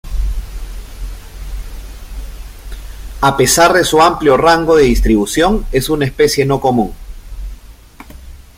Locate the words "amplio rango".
4.01-4.75